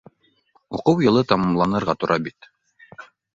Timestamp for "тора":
2.05-2.19